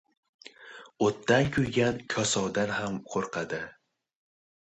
[1.07, 3.61] •O‘tdan kuygan kosovdan ham qo‘rqadi.